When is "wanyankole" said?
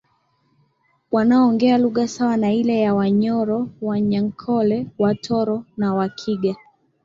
3.81-4.87